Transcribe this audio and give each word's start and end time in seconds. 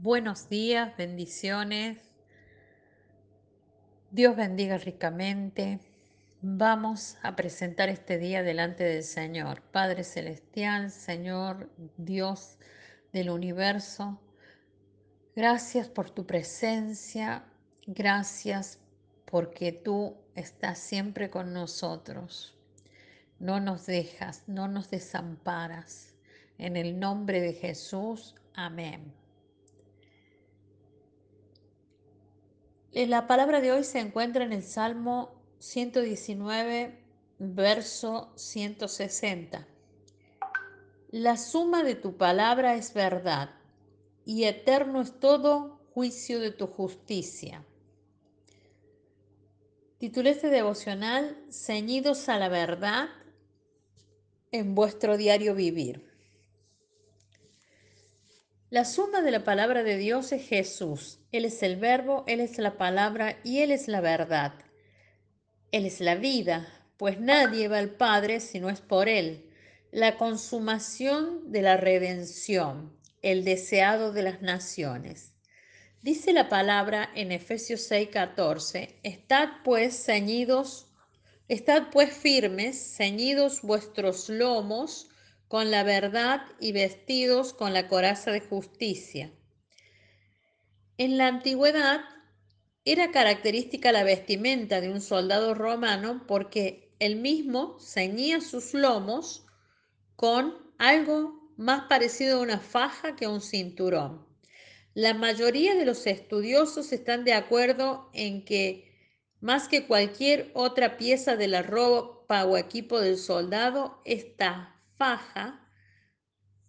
Buenos 0.00 0.48
días, 0.48 0.96
bendiciones. 0.96 1.98
Dios 4.12 4.36
bendiga 4.36 4.78
ricamente. 4.78 5.80
Vamos 6.40 7.16
a 7.24 7.34
presentar 7.34 7.88
este 7.88 8.16
día 8.16 8.44
delante 8.44 8.84
del 8.84 9.02
Señor. 9.02 9.60
Padre 9.60 10.04
Celestial, 10.04 10.92
Señor 10.92 11.68
Dios 11.96 12.58
del 13.12 13.30
universo, 13.30 14.20
gracias 15.34 15.88
por 15.88 16.10
tu 16.10 16.28
presencia, 16.28 17.42
gracias 17.84 18.78
porque 19.24 19.72
tú 19.72 20.16
estás 20.36 20.78
siempre 20.78 21.28
con 21.28 21.52
nosotros. 21.52 22.56
No 23.40 23.58
nos 23.58 23.86
dejas, 23.86 24.44
no 24.46 24.68
nos 24.68 24.90
desamparas. 24.90 26.14
En 26.56 26.76
el 26.76 27.00
nombre 27.00 27.40
de 27.40 27.54
Jesús, 27.54 28.36
amén. 28.54 29.12
La 32.92 33.26
palabra 33.26 33.60
de 33.60 33.72
hoy 33.72 33.84
se 33.84 33.98
encuentra 33.98 34.44
en 34.44 34.52
el 34.52 34.62
Salmo 34.62 35.34
119, 35.58 36.98
verso 37.38 38.32
160. 38.36 39.66
La 41.10 41.36
suma 41.36 41.82
de 41.82 41.94
tu 41.94 42.16
palabra 42.16 42.74
es 42.74 42.92
verdad, 42.94 43.50
y 44.24 44.44
eterno 44.44 45.00
es 45.00 45.18
todo 45.20 45.80
juicio 45.94 46.40
de 46.40 46.50
tu 46.50 46.66
justicia. 46.66 47.64
Titulé 49.98 50.30
este 50.30 50.48
devocional 50.48 51.36
Ceñidos 51.50 52.28
a 52.28 52.38
la 52.38 52.48
verdad 52.48 53.08
en 54.52 54.74
vuestro 54.74 55.16
diario 55.16 55.54
vivir. 55.54 56.07
La 58.70 58.84
suma 58.84 59.22
de 59.22 59.30
la 59.30 59.44
palabra 59.44 59.82
de 59.82 59.96
Dios 59.96 60.30
es 60.32 60.46
Jesús. 60.46 61.20
Él 61.32 61.46
es 61.46 61.62
el 61.62 61.76
verbo, 61.76 62.24
Él 62.26 62.40
es 62.40 62.58
la 62.58 62.76
palabra 62.76 63.38
y 63.42 63.60
Él 63.60 63.70
es 63.70 63.88
la 63.88 64.02
verdad. 64.02 64.52
Él 65.72 65.86
es 65.86 66.00
la 66.00 66.16
vida, 66.16 66.68
pues 66.98 67.18
nadie 67.18 67.68
va 67.68 67.78
al 67.78 67.88
Padre 67.88 68.40
si 68.40 68.60
no 68.60 68.68
es 68.68 68.82
por 68.82 69.08
Él. 69.08 69.48
La 69.90 70.18
consumación 70.18 71.50
de 71.50 71.62
la 71.62 71.78
redención, 71.78 72.94
el 73.22 73.42
deseado 73.42 74.12
de 74.12 74.22
las 74.22 74.42
naciones. 74.42 75.32
Dice 76.02 76.34
la 76.34 76.50
palabra 76.50 77.08
en 77.14 77.32
Efesios 77.32 77.90
6:14, 77.90 78.96
Estad 79.02 79.48
pues 79.64 80.04
ceñidos, 80.04 80.88
estad 81.48 81.84
pues 81.90 82.12
firmes, 82.12 82.96
ceñidos 82.98 83.62
vuestros 83.62 84.28
lomos, 84.28 85.08
con 85.48 85.70
la 85.70 85.82
verdad 85.82 86.42
y 86.60 86.72
vestidos 86.72 87.54
con 87.54 87.72
la 87.72 87.88
coraza 87.88 88.30
de 88.30 88.40
justicia. 88.40 89.32
En 90.98 91.16
la 91.16 91.26
antigüedad 91.26 92.02
era 92.84 93.10
característica 93.10 93.92
la 93.92 94.04
vestimenta 94.04 94.80
de 94.80 94.90
un 94.90 95.00
soldado 95.00 95.54
romano 95.54 96.24
porque 96.26 96.94
él 96.98 97.16
mismo 97.16 97.78
ceñía 97.80 98.40
sus 98.40 98.74
lomos 98.74 99.46
con 100.16 100.54
algo 100.78 101.52
más 101.56 101.82
parecido 101.88 102.38
a 102.38 102.42
una 102.42 102.60
faja 102.60 103.16
que 103.16 103.24
a 103.24 103.30
un 103.30 103.40
cinturón. 103.40 104.26
La 104.94 105.14
mayoría 105.14 105.74
de 105.74 105.84
los 105.84 106.06
estudiosos 106.06 106.92
están 106.92 107.24
de 107.24 107.32
acuerdo 107.32 108.10
en 108.12 108.44
que 108.44 108.88
más 109.40 109.68
que 109.68 109.86
cualquier 109.86 110.50
otra 110.54 110.96
pieza 110.96 111.36
de 111.36 111.46
la 111.46 111.62
ropa 111.62 112.44
o 112.44 112.56
equipo 112.56 113.00
del 113.00 113.16
soldado, 113.16 114.00
esta 114.04 114.77
faja, 114.98 115.64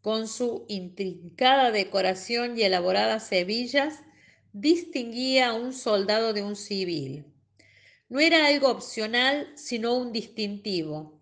con 0.00 0.26
su 0.28 0.64
intrincada 0.68 1.70
decoración 1.72 2.56
y 2.56 2.62
elaboradas 2.62 3.30
hebillas, 3.32 4.02
distinguía 4.52 5.50
a 5.50 5.54
un 5.54 5.72
soldado 5.72 6.32
de 6.32 6.42
un 6.42 6.56
civil. 6.56 7.26
No 8.08 8.20
era 8.20 8.46
algo 8.46 8.68
opcional, 8.68 9.52
sino 9.56 9.94
un 9.94 10.12
distintivo. 10.12 11.20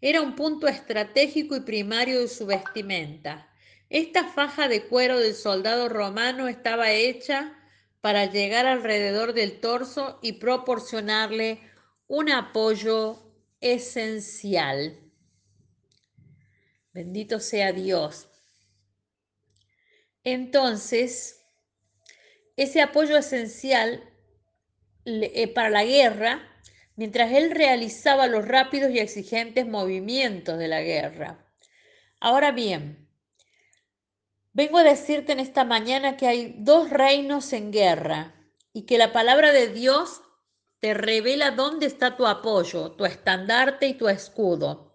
Era 0.00 0.20
un 0.20 0.34
punto 0.34 0.68
estratégico 0.68 1.56
y 1.56 1.60
primario 1.60 2.20
de 2.20 2.28
su 2.28 2.46
vestimenta. 2.46 3.48
Esta 3.88 4.24
faja 4.24 4.68
de 4.68 4.84
cuero 4.84 5.18
del 5.18 5.34
soldado 5.34 5.88
romano 5.88 6.48
estaba 6.48 6.90
hecha 6.90 7.56
para 8.00 8.26
llegar 8.26 8.66
alrededor 8.66 9.32
del 9.32 9.60
torso 9.60 10.18
y 10.22 10.34
proporcionarle 10.34 11.60
un 12.08 12.30
apoyo 12.30 13.18
esencial. 13.60 14.98
Bendito 16.92 17.40
sea 17.40 17.72
Dios. 17.72 18.28
Entonces, 20.24 21.40
ese 22.56 22.80
apoyo 22.80 23.16
esencial 23.16 24.08
eh, 25.04 25.48
para 25.48 25.70
la 25.70 25.84
guerra, 25.84 26.48
mientras 26.96 27.32
él 27.32 27.50
realizaba 27.50 28.26
los 28.26 28.46
rápidos 28.46 28.92
y 28.92 28.98
exigentes 28.98 29.66
movimientos 29.66 30.58
de 30.58 30.68
la 30.68 30.82
guerra. 30.82 31.44
Ahora 32.20 32.52
bien, 32.52 33.08
vengo 34.52 34.78
a 34.78 34.84
decirte 34.84 35.32
en 35.32 35.40
esta 35.40 35.64
mañana 35.64 36.16
que 36.16 36.26
hay 36.26 36.54
dos 36.58 36.90
reinos 36.90 37.52
en 37.52 37.72
guerra 37.72 38.34
y 38.72 38.82
que 38.82 38.98
la 38.98 39.12
palabra 39.12 39.52
de 39.52 39.68
Dios 39.68 40.22
te 40.78 40.94
revela 40.94 41.52
dónde 41.52 41.86
está 41.86 42.16
tu 42.16 42.26
apoyo, 42.26 42.92
tu 42.92 43.04
estandarte 43.06 43.86
y 43.86 43.94
tu 43.94 44.08
escudo. 44.08 44.91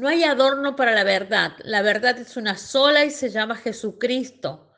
No 0.00 0.08
hay 0.08 0.24
adorno 0.24 0.76
para 0.76 0.92
la 0.92 1.04
verdad. 1.04 1.52
La 1.62 1.82
verdad 1.82 2.18
es 2.18 2.38
una 2.38 2.56
sola 2.56 3.04
y 3.04 3.10
se 3.10 3.28
llama 3.28 3.54
Jesucristo. 3.54 4.72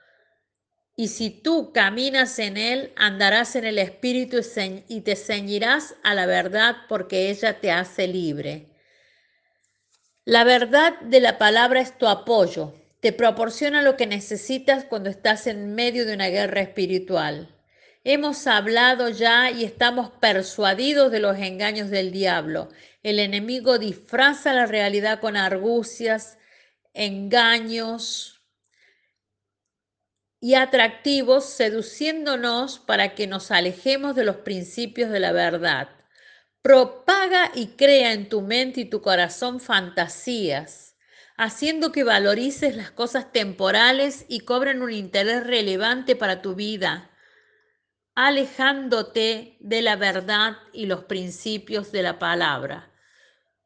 Y 0.97 1.07
si 1.07 1.31
tú 1.31 1.73
caminas 1.73 2.41
en 2.41 2.57
Él, 2.57 2.93
andarás 2.97 3.55
en 3.55 3.65
el 3.65 3.79
Espíritu 3.79 4.39
y 4.89 5.01
te 5.03 5.15
ceñirás 5.15 5.95
a 6.03 6.15
la 6.15 6.27
verdad 6.27 6.75
porque 6.89 7.31
ella 7.31 7.61
te 7.61 7.71
hace 7.71 8.09
libre. 8.09 8.75
La 10.25 10.43
verdad 10.43 10.99
de 11.03 11.21
la 11.21 11.39
palabra 11.39 11.81
es 11.81 11.97
tu 11.97 12.09
apoyo. 12.09 12.75
Te 12.99 13.13
proporciona 13.13 13.81
lo 13.83 13.97
que 13.97 14.09
necesitas 14.09 14.85
cuando 14.87 15.09
estás 15.09 15.47
en 15.47 15.77
medio 15.77 16.05
de 16.05 16.15
una 16.15 16.31
guerra 16.31 16.63
espiritual. 16.63 17.52
Hemos 18.05 18.49
hablado 18.49 19.11
ya 19.11 19.53
y 19.53 19.63
estamos 19.63 20.11
persuadidos 20.11 21.13
de 21.13 21.21
los 21.21 21.39
engaños 21.39 21.89
del 21.89 22.11
diablo. 22.11 22.69
El 23.05 23.21
enemigo 23.21 23.79
disfraza 23.79 24.53
la 24.53 24.67
realidad 24.67 25.21
con 25.21 25.37
argucias, 25.37 26.37
engaños 26.95 28.43
y 30.41 30.55
atractivos, 30.55 31.45
seduciéndonos 31.45 32.81
para 32.81 33.15
que 33.15 33.29
nos 33.29 33.53
alejemos 33.53 34.17
de 34.17 34.25
los 34.25 34.39
principios 34.39 35.11
de 35.11 35.21
la 35.21 35.31
verdad. 35.31 35.89
Propaga 36.61 37.53
y 37.55 37.69
crea 37.77 38.13
en 38.13 38.29
tu 38.29 38.41
mente 38.41 38.81
y 38.81 38.85
tu 38.85 39.01
corazón 39.01 39.61
fantasías, 39.61 40.97
haciendo 41.37 41.93
que 41.93 42.03
valorices 42.03 42.75
las 42.75 42.91
cosas 42.91 43.31
temporales 43.31 44.25
y 44.27 44.41
cobren 44.41 44.83
un 44.83 44.91
interés 44.91 45.47
relevante 45.47 46.17
para 46.17 46.43
tu 46.43 46.57
vida 46.57 47.11
alejándote 48.15 49.57
de 49.61 49.83
la 49.83 49.97
verdad 49.97 50.57
y 50.73 50.87
los 50.87 51.05
principios 51.05 51.93
de 51.93 52.03
la 52.03 52.19
palabra. 52.19 52.91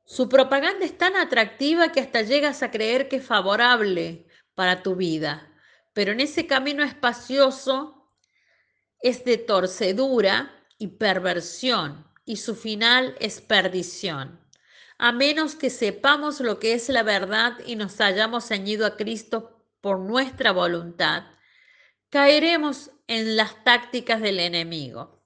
Su 0.04 0.28
propaganda 0.28 0.84
es 0.84 0.96
tan 0.96 1.16
atractiva 1.16 1.90
que 1.90 2.00
hasta 2.00 2.22
llegas 2.22 2.62
a 2.62 2.70
creer 2.70 3.08
que 3.08 3.16
es 3.16 3.26
favorable 3.26 4.26
para 4.54 4.82
tu 4.82 4.94
vida, 4.94 5.52
pero 5.92 6.12
en 6.12 6.20
ese 6.20 6.46
camino 6.46 6.84
espacioso 6.84 8.12
es 9.00 9.24
de 9.24 9.36
torcedura 9.36 10.52
y 10.78 10.88
perversión 10.88 12.06
y 12.24 12.36
su 12.36 12.54
final 12.54 13.16
es 13.18 13.40
perdición. 13.40 14.40
A 14.98 15.12
menos 15.12 15.56
que 15.56 15.70
sepamos 15.70 16.40
lo 16.40 16.58
que 16.58 16.74
es 16.74 16.88
la 16.88 17.02
verdad 17.02 17.58
y 17.66 17.76
nos 17.76 18.00
hayamos 18.00 18.46
ceñido 18.46 18.86
a 18.86 18.96
Cristo 18.96 19.64
por 19.80 19.98
nuestra 19.98 20.52
voluntad, 20.52 21.24
caeremos 22.16 22.92
en 23.08 23.36
las 23.36 23.62
tácticas 23.62 24.22
del 24.22 24.40
enemigo. 24.40 25.22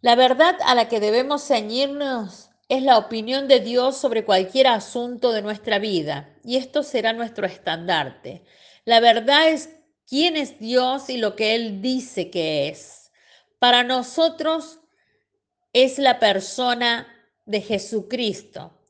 La 0.00 0.16
verdad 0.16 0.56
a 0.66 0.74
la 0.74 0.88
que 0.88 0.98
debemos 0.98 1.46
ceñirnos 1.46 2.50
es 2.68 2.82
la 2.82 2.98
opinión 2.98 3.46
de 3.46 3.60
Dios 3.60 3.96
sobre 3.96 4.24
cualquier 4.24 4.66
asunto 4.66 5.30
de 5.30 5.40
nuestra 5.40 5.78
vida 5.78 6.34
y 6.42 6.56
esto 6.56 6.82
será 6.82 7.12
nuestro 7.12 7.46
estandarte. 7.46 8.42
La 8.84 8.98
verdad 8.98 9.50
es 9.50 9.70
quién 10.04 10.36
es 10.36 10.58
Dios 10.58 11.08
y 11.08 11.18
lo 11.18 11.36
que 11.36 11.54
Él 11.54 11.80
dice 11.80 12.28
que 12.28 12.68
es. 12.68 13.12
Para 13.60 13.84
nosotros 13.84 14.80
es 15.72 16.00
la 16.00 16.18
persona 16.18 17.06
de 17.46 17.60
Jesucristo. 17.60 18.81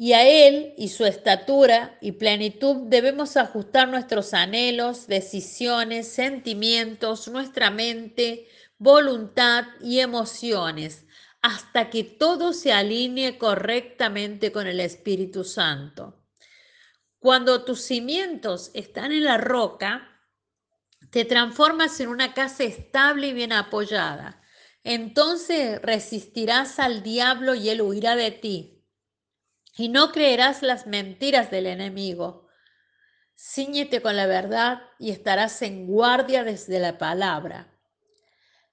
Y 0.00 0.12
a 0.12 0.28
Él 0.28 0.74
y 0.78 0.90
su 0.90 1.04
estatura 1.04 1.98
y 2.00 2.12
plenitud 2.12 2.86
debemos 2.86 3.36
ajustar 3.36 3.88
nuestros 3.88 4.32
anhelos, 4.32 5.08
decisiones, 5.08 6.06
sentimientos, 6.06 7.26
nuestra 7.26 7.72
mente, 7.72 8.46
voluntad 8.78 9.64
y 9.82 9.98
emociones 9.98 11.04
hasta 11.42 11.90
que 11.90 12.04
todo 12.04 12.52
se 12.52 12.72
alinee 12.72 13.38
correctamente 13.38 14.52
con 14.52 14.68
el 14.68 14.78
Espíritu 14.78 15.42
Santo. 15.42 16.22
Cuando 17.18 17.64
tus 17.64 17.80
cimientos 17.82 18.70
están 18.74 19.10
en 19.10 19.24
la 19.24 19.36
roca, 19.36 20.08
te 21.10 21.24
transformas 21.24 21.98
en 21.98 22.10
una 22.10 22.34
casa 22.34 22.62
estable 22.62 23.28
y 23.28 23.32
bien 23.32 23.52
apoyada. 23.52 24.40
Entonces 24.84 25.82
resistirás 25.82 26.78
al 26.78 27.02
diablo 27.02 27.56
y 27.56 27.68
él 27.68 27.82
huirá 27.82 28.14
de 28.14 28.30
ti. 28.30 28.77
Y 29.78 29.88
no 29.88 30.12
creerás 30.12 30.62
las 30.62 30.86
mentiras 30.86 31.50
del 31.50 31.66
enemigo. 31.66 32.48
Cíñete 33.34 34.02
con 34.02 34.16
la 34.16 34.26
verdad 34.26 34.82
y 34.98 35.10
estarás 35.10 35.62
en 35.62 35.86
guardia 35.86 36.44
desde 36.44 36.80
la 36.80 36.98
palabra. 36.98 37.72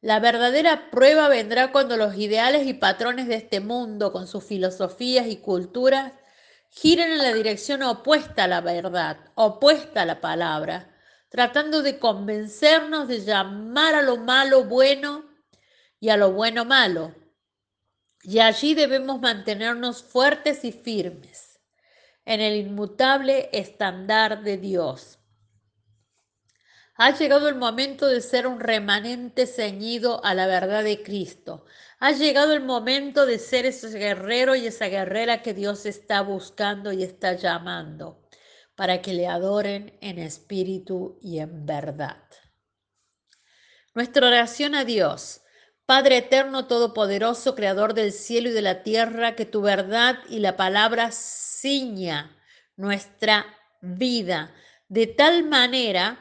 La 0.01 0.19
verdadera 0.19 0.89
prueba 0.91 1.29
vendrá 1.29 1.71
cuando 1.71 1.95
los 1.95 2.15
ideales 2.15 2.67
y 2.67 2.73
patrones 2.73 3.27
de 3.27 3.35
este 3.35 3.59
mundo, 3.59 4.11
con 4.11 4.27
sus 4.27 4.43
filosofías 4.43 5.27
y 5.27 5.37
culturas, 5.37 6.11
giren 6.69 7.11
en 7.11 7.19
la 7.19 7.33
dirección 7.33 7.83
opuesta 7.83 8.43
a 8.43 8.47
la 8.47 8.61
verdad, 8.61 9.17
opuesta 9.35 10.01
a 10.01 10.05
la 10.05 10.19
palabra 10.19 10.91
tratando 11.35 11.81
de 11.81 11.99
convencernos 11.99 13.09
de 13.09 13.19
llamar 13.19 13.93
a 13.93 14.01
lo 14.01 14.15
malo 14.15 14.63
bueno 14.63 15.25
y 15.99 16.07
a 16.07 16.15
lo 16.15 16.31
bueno 16.31 16.63
malo. 16.63 17.13
Y 18.27 18.39
allí 18.39 18.73
debemos 18.73 19.21
mantenernos 19.21 20.01
fuertes 20.01 20.65
y 20.65 20.71
firmes 20.71 21.59
en 22.25 22.41
el 22.41 22.55
inmutable 22.55 23.49
estándar 23.53 24.41
de 24.41 24.57
Dios. 24.57 25.19
Ha 26.95 27.11
llegado 27.11 27.47
el 27.49 27.55
momento 27.55 28.07
de 28.07 28.21
ser 28.21 28.47
un 28.47 28.59
remanente 28.59 29.45
ceñido 29.45 30.25
a 30.25 30.33
la 30.33 30.47
verdad 30.47 30.83
de 30.83 31.03
Cristo. 31.03 31.65
Ha 31.99 32.13
llegado 32.13 32.53
el 32.53 32.63
momento 32.63 33.27
de 33.27 33.37
ser 33.37 33.67
ese 33.67 33.89
guerrero 33.95 34.55
y 34.55 34.65
esa 34.65 34.87
guerrera 34.87 35.43
que 35.43 35.53
Dios 35.53 35.85
está 35.85 36.21
buscando 36.21 36.91
y 36.91 37.03
está 37.03 37.33
llamando 37.33 38.23
para 38.75 39.03
que 39.03 39.13
le 39.13 39.27
adoren 39.27 39.97
en 40.01 40.17
espíritu 40.17 41.19
y 41.21 41.39
en 41.39 41.65
verdad. 41.65 42.23
Nuestra 43.93 44.27
oración 44.27 44.73
a 44.73 44.83
Dios, 44.83 45.41
Padre 45.85 46.17
eterno, 46.17 46.65
todopoderoso, 46.65 47.53
creador 47.53 47.93
del 47.93 48.11
cielo 48.11 48.49
y 48.49 48.53
de 48.53 48.63
la 48.63 48.81
tierra, 48.81 49.35
que 49.35 49.45
tu 49.45 49.61
verdad 49.61 50.19
y 50.29 50.39
la 50.39 50.57
palabra 50.57 51.11
ciña 51.11 52.35
nuestra 52.75 53.45
vida 53.81 54.53
de 54.87 55.07
tal 55.07 55.43
manera 55.43 56.19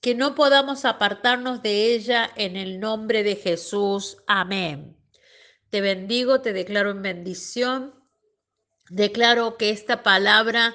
que 0.00 0.14
no 0.14 0.34
podamos 0.34 0.84
apartarnos 0.84 1.62
de 1.62 1.94
ella 1.94 2.30
en 2.36 2.56
el 2.56 2.80
nombre 2.80 3.22
de 3.22 3.36
Jesús. 3.36 4.18
Amén. 4.26 4.96
Te 5.70 5.80
bendigo, 5.80 6.40
te 6.40 6.52
declaro 6.52 6.90
en 6.90 7.02
bendición. 7.02 7.94
Declaro 8.88 9.56
que 9.58 9.70
esta 9.70 10.02
palabra 10.02 10.74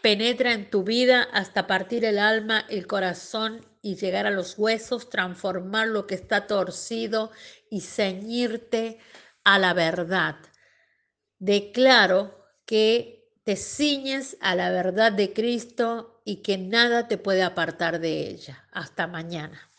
penetra 0.00 0.52
en 0.52 0.70
tu 0.70 0.84
vida 0.84 1.28
hasta 1.32 1.66
partir 1.66 2.04
el 2.04 2.18
alma, 2.18 2.64
el 2.68 2.86
corazón 2.86 3.66
y 3.82 3.96
llegar 3.96 4.26
a 4.26 4.30
los 4.30 4.56
huesos, 4.56 5.10
transformar 5.10 5.88
lo 5.88 6.06
que 6.06 6.14
está 6.14 6.46
torcido 6.46 7.32
y 7.68 7.80
ceñirte 7.80 8.98
a 9.44 9.58
la 9.58 9.74
verdad. 9.74 10.36
Declaro 11.38 12.46
que 12.64 13.28
te 13.44 13.56
ciñes 13.56 14.36
a 14.40 14.54
la 14.54 14.70
verdad 14.70 15.10
de 15.12 15.32
Cristo 15.32 16.22
y 16.24 16.36
que 16.36 16.56
nada 16.58 17.08
te 17.08 17.18
puede 17.18 17.42
apartar 17.42 17.98
de 17.98 18.28
ella. 18.28 18.68
Hasta 18.70 19.08
mañana. 19.08 19.71